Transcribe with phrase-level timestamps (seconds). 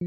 [0.00, 0.06] 戏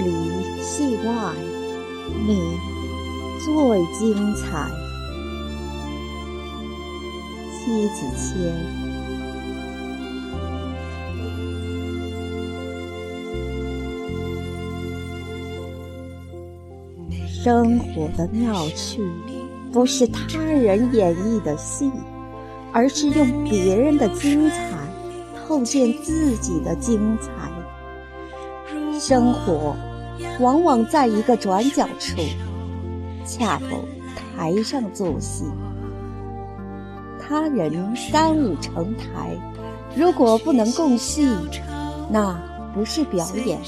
[0.00, 1.34] 里戏外，
[2.26, 2.40] 你
[3.44, 4.70] 最精彩。
[7.52, 8.81] 妻子谦。
[17.42, 19.02] 生活的妙趣，
[19.72, 21.90] 不是他人演绎的戏，
[22.72, 24.70] 而是用别人的精彩
[25.34, 27.30] 透见自己的精彩。
[28.96, 29.74] 生活
[30.38, 32.16] 往往在一个转角处，
[33.26, 33.70] 恰逢
[34.14, 35.44] 台上做戏。
[37.18, 39.36] 他人三五成台，
[39.96, 41.28] 如果不能共戏，
[42.08, 42.40] 那
[42.72, 43.58] 不是表演。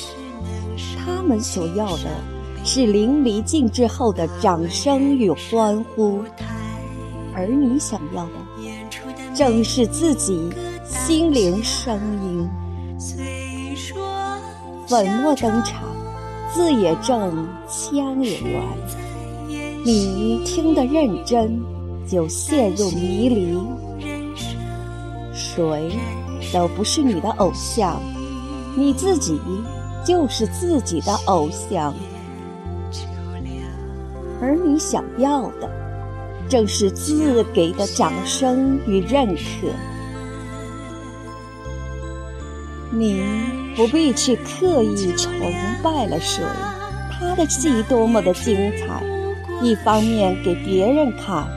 [0.96, 2.34] 他们所要的。
[2.66, 6.24] 是淋漓尽致后的掌声与欢呼，
[7.34, 8.32] 而你想要的，
[9.34, 10.51] 正是自己
[10.82, 12.48] 心灵声音。
[14.88, 15.82] 粉墨登场，
[16.54, 18.62] 字也正，腔也圆。
[19.85, 21.60] 你听得认真，
[22.09, 23.59] 就陷入迷离。
[25.35, 25.90] 谁
[26.51, 28.01] 都不是你的偶像，
[28.74, 29.38] 你自己
[30.02, 31.92] 就是自己的偶像。
[34.45, 35.70] 而你想要的，
[36.50, 39.68] 正是自给的掌声与认可。
[42.90, 43.23] 你
[43.74, 45.32] 不必去刻意崇
[45.82, 46.45] 拜了谁，
[47.10, 49.02] 他的戏多么的精彩，
[49.62, 51.48] 一方面给别人看，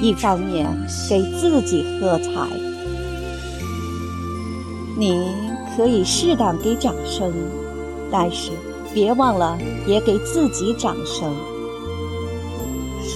[0.00, 0.68] 一方面
[1.08, 2.48] 给自己喝彩。
[4.96, 5.34] 你
[5.76, 7.32] 可以适当给掌声，
[8.08, 8.52] 但是
[8.94, 11.34] 别忘了也给自己掌声。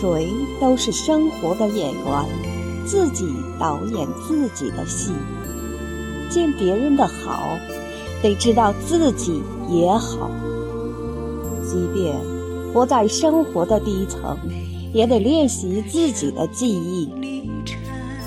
[0.00, 2.24] 谁都是生活的演员，
[2.86, 3.26] 自己
[3.58, 5.10] 导演自己的戏。
[6.30, 7.58] 见别人的好，
[8.22, 10.30] 得知道自己也好。
[11.64, 12.14] 即便
[12.72, 14.38] 活在生活的低层，
[14.92, 17.10] 也得练习自己的记忆。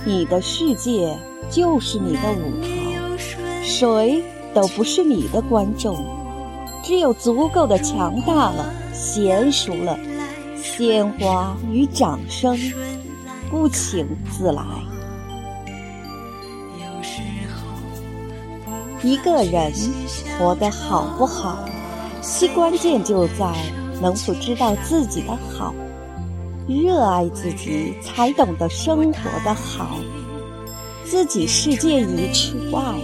[0.03, 1.17] 你的世界
[1.50, 3.17] 就是你的舞台，
[3.63, 4.22] 谁
[4.53, 5.96] 都不是你的观众。
[6.84, 9.97] 只有足够的强大了，娴熟了。
[10.81, 12.58] 鲜花与掌声，
[13.52, 14.64] 不请自来。
[19.03, 19.72] 一个人
[20.40, 21.59] 活得好不好，
[22.24, 23.53] 其关键就在
[24.02, 25.72] 能否知道自己的好，
[26.68, 30.00] 热爱自己，才懂得生活的好。
[31.06, 32.96] 自己世界一处外，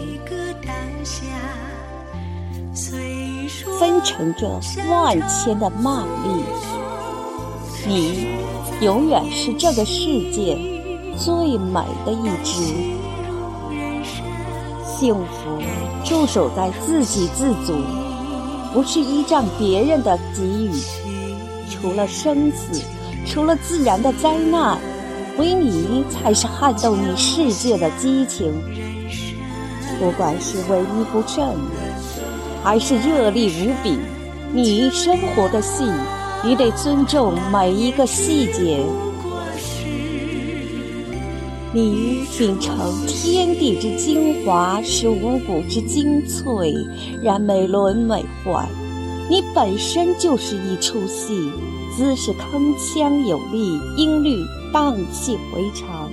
[3.79, 6.43] 分成着万千的曼丽。
[7.87, 8.27] 你
[8.81, 10.57] 永远是这个世界
[11.17, 12.61] 最美的一只。
[14.83, 15.61] 幸福
[16.03, 17.73] 驻守在自给自足，
[18.73, 20.71] 不是依仗别人的给予。
[21.69, 22.81] 除了生死，
[23.25, 24.77] 除了自然的灾难，
[25.37, 28.51] 唯你才是撼动你世界的激情。
[29.97, 31.55] 不管是唯一不振，
[32.63, 33.97] 还是热力无比，
[34.51, 35.85] 你生活的戏。
[36.43, 38.83] 你得尊重每一个细节。
[41.73, 46.73] 你秉承天地之精华，是五谷之精粹，
[47.21, 48.65] 然美轮美奂。
[49.29, 51.51] 你本身就是一出戏，
[51.95, 56.09] 姿势铿锵有力，音律荡气回肠。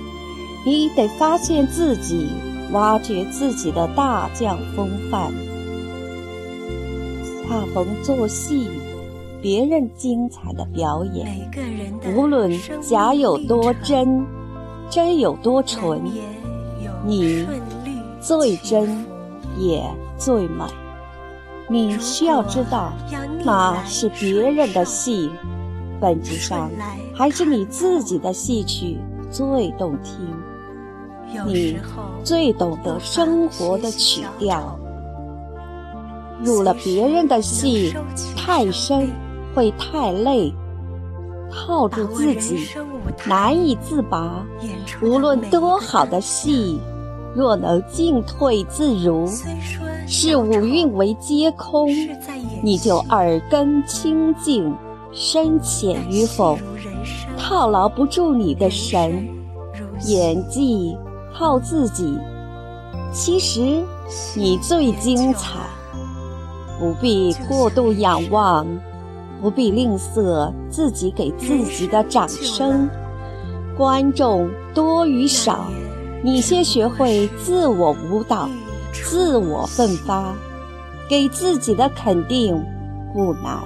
[0.65, 2.27] 你得发现自己，
[2.71, 5.31] 挖掘自己的大将风范。
[7.47, 8.67] 恰逢做戏。
[9.45, 11.51] 别人精彩的表演，
[12.15, 12.51] 无论
[12.81, 14.25] 假有多真，
[14.89, 16.01] 真有多纯，
[17.05, 17.45] 你
[18.19, 19.05] 最真
[19.55, 19.83] 也
[20.17, 20.65] 最美。
[21.69, 22.91] 你需要知道，
[23.43, 25.29] 那是别人的戏，
[26.01, 26.71] 本质上
[27.13, 28.97] 还是你自己的戏曲
[29.29, 30.27] 最动听。
[31.45, 31.77] 你
[32.23, 34.75] 最懂得生活的曲调，
[36.43, 37.93] 入了别人的戏
[38.35, 39.07] 太深。
[39.55, 40.53] 会太累，
[41.49, 42.67] 套住自己，
[43.25, 44.45] 难以自拔。
[45.01, 46.79] 无论多好的戏，
[47.33, 49.25] 若能进退自如，
[50.05, 51.89] 视五蕴为皆空，
[52.61, 54.75] 你就耳根清净，
[55.13, 56.57] 深浅与否，
[57.37, 59.25] 套牢不住你的神。
[60.07, 60.93] 演技
[61.33, 62.19] 靠自己，
[63.13, 63.81] 其实
[64.35, 65.57] 你最精彩，
[66.77, 68.67] 不必过度仰望。
[69.41, 72.89] 不必吝啬自己给自己的掌声。
[73.77, 75.65] 观众多与少，
[76.23, 78.49] 你先学会自我舞蹈，
[78.93, 80.33] 自我奋发，
[81.09, 82.55] 给自己的肯定
[83.13, 83.59] 不难。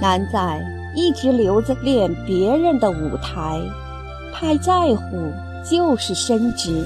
[0.00, 0.60] 难在
[0.96, 3.60] 一直留在练别人的舞台，
[4.32, 5.30] 太在乎
[5.68, 6.84] 就是升职，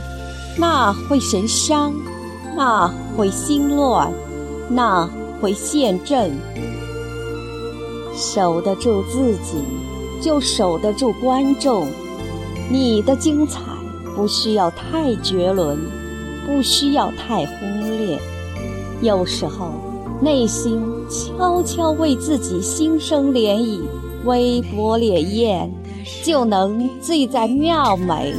[0.58, 1.92] 那会神伤，
[2.56, 4.12] 那会心乱，
[4.68, 5.08] 那
[5.40, 6.32] 会陷阵。
[8.18, 9.62] 守得住自己，
[10.20, 11.86] 就守得住观众。
[12.68, 13.60] 你的精彩
[14.16, 15.78] 不需要太绝伦，
[16.44, 18.18] 不需要太轰烈。
[19.00, 19.70] 有时候，
[20.20, 23.80] 内心悄悄为自己心生涟漪，
[24.24, 25.70] 微波潋滟，
[26.24, 28.34] 就能醉在妙美。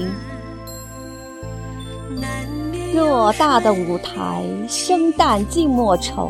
[2.94, 6.30] 偌大的舞台，生旦净末丑。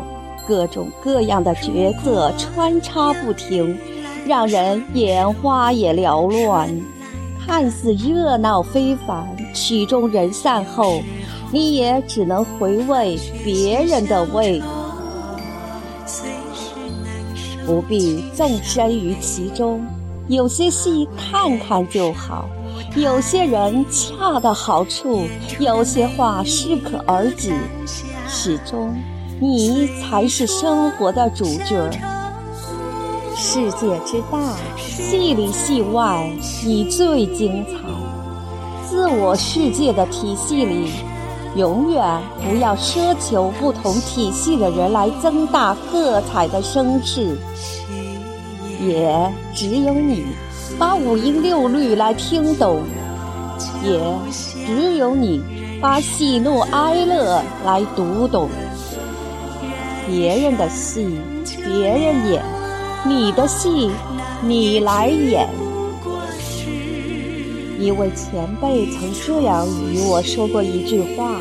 [0.50, 3.78] 各种各样的角色穿插不停，
[4.26, 6.68] 让人眼花也缭乱。
[7.46, 11.00] 看似热闹非凡，曲终人散后，
[11.52, 14.60] 你也只能回味别人的味，
[17.64, 19.80] 不必纵身于其中。
[20.26, 22.48] 有些戏看看就好，
[22.96, 25.22] 有些人恰到好处，
[25.60, 27.52] 有些话适可而止，
[28.26, 28.92] 始终。
[29.42, 31.90] 你才是生活的主角。
[33.34, 36.30] 世界之大，戏里戏外，
[36.62, 37.72] 你最精彩。
[38.86, 40.90] 自我世界的体系里，
[41.56, 47.34] 永远不要奢求不同体系的人来增大喝彩的声势。
[48.78, 50.26] 也只有你，
[50.78, 52.82] 把五音六律来听懂；
[53.82, 53.98] 也
[54.66, 55.40] 只有你，
[55.80, 58.50] 把喜怒哀乐来读懂。
[60.10, 61.06] 别人的戏，
[61.64, 62.42] 别人演；
[63.06, 63.88] 你的戏，
[64.42, 65.48] 你来演。
[67.78, 71.40] 一位前辈曾这样与我说过一句话：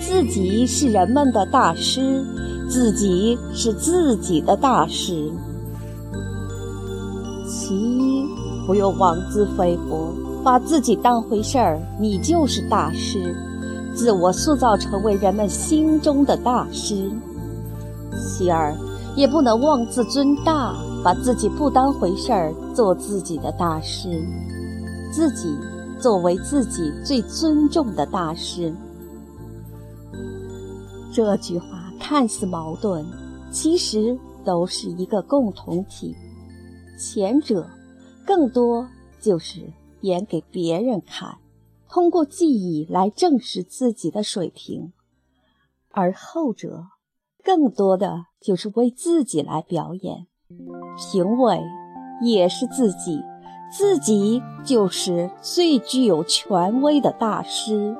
[0.00, 2.24] 自己是人们的大师，
[2.70, 5.30] 自己是自己的大师。
[7.46, 8.24] 其一，
[8.66, 10.10] 不用妄自菲薄，
[10.42, 13.36] 把自己当回事儿，你就是大师，
[13.94, 17.10] 自我塑造成为人们心中的大师。
[18.16, 18.76] 其二，
[19.16, 24.24] 也不能妄自尊大，把自己不当回事儿，做自己的大师，
[25.12, 25.56] 自己
[26.00, 28.74] 作为自己最尊重的大师。
[31.12, 33.06] 这句话看似矛盾，
[33.52, 36.14] 其实都是一个共同体。
[36.98, 37.66] 前者
[38.26, 38.88] 更多
[39.20, 39.60] 就是
[40.00, 41.38] 演给别人看，
[41.88, 44.92] 通过记忆来证实自己的水平，
[45.90, 46.86] 而后者。
[47.44, 50.26] 更多的就是为自己来表演，
[50.96, 51.60] 评委
[52.22, 53.20] 也是自己，
[53.70, 57.94] 自己就是最具有权威的大师。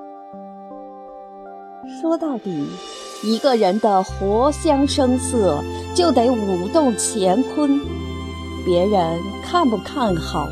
[2.01, 2.67] 说到底，
[3.23, 5.63] 一个人的活香生色
[5.95, 7.79] 就得舞动乾坤，
[8.65, 10.49] 别人看不看好，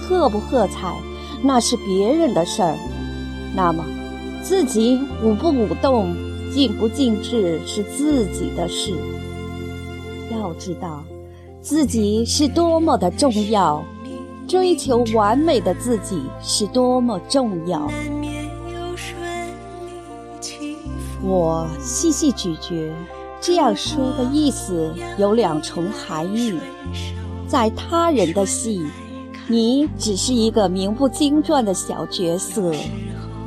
[0.00, 0.96] 喝不喝彩，
[1.42, 2.76] 那是别人的事儿。
[3.56, 3.84] 那么，
[4.40, 6.14] 自己舞不舞动？
[6.56, 8.94] 尽不尽致是自己的事。
[10.30, 11.04] 要知道，
[11.60, 13.84] 自己是多么的重要，
[14.48, 17.86] 追求完美的自己是多么重要。
[21.22, 22.90] 我细细咀嚼，
[23.38, 26.58] 这样说的意思有两重含义：
[27.46, 28.82] 在他人的戏，
[29.46, 32.72] 你只是一个名不经传的小角色。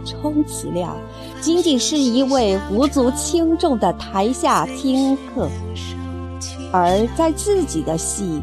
[0.05, 0.95] 充其量
[1.41, 5.49] 仅仅是一位无足轻重的台下听客，
[6.71, 8.41] 而在自己的戏，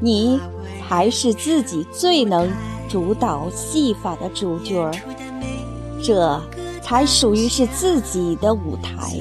[0.00, 0.40] 你
[0.88, 2.50] 才是自己最能
[2.88, 4.92] 主导戏法的主角儿，
[6.02, 6.40] 这
[6.82, 9.18] 才属于是自己的舞台。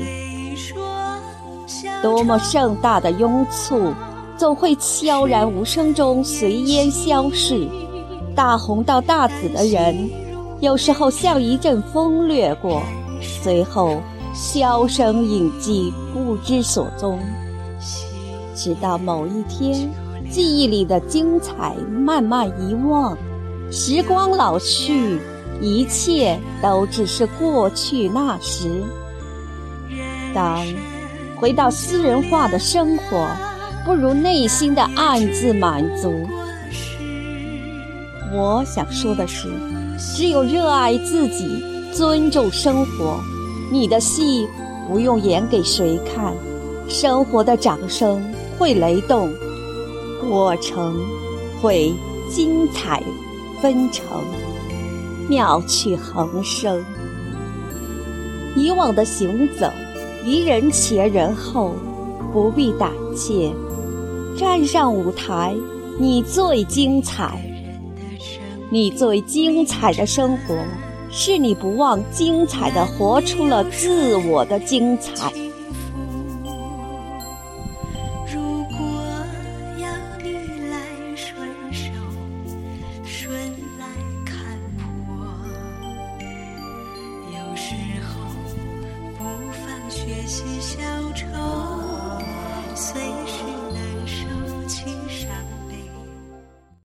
[2.01, 3.93] 多么盛大的拥簇，
[4.35, 7.67] 总会悄然无声中随烟消逝。
[8.35, 10.09] 大红到大紫的人。
[10.61, 12.83] 有时候像一阵风掠过，
[13.41, 14.01] 随后
[14.33, 17.19] 销声匿迹，不知所踪。
[18.55, 19.89] 直到某一天，
[20.29, 23.17] 记忆里的精彩慢慢遗忘，
[23.71, 25.19] 时光老去，
[25.59, 28.69] 一切都只是过去那时。
[30.33, 30.65] 当
[31.37, 33.27] 回到私人化的生活，
[33.83, 36.13] 不如内心的暗自满足。
[38.33, 39.49] 我想说的是。
[40.15, 43.23] 只有热爱自己，尊重生活，
[43.71, 44.45] 你的戏
[44.87, 46.35] 不用演给谁看，
[46.89, 48.21] 生活的掌声
[48.59, 49.31] 会雷动，
[50.19, 50.99] 过程
[51.61, 51.93] 会
[52.29, 53.01] 精彩
[53.61, 54.05] 纷呈，
[55.29, 56.83] 妙趣横生。
[58.57, 59.71] 以往的行走，
[60.25, 61.73] 离人前人后，
[62.33, 63.49] 不必胆怯。
[64.37, 65.55] 站上舞台，
[65.97, 67.39] 你最精彩。
[68.69, 70.55] 你最精彩的生活，
[71.11, 75.30] 是你不忘精彩的活出了自我的精彩。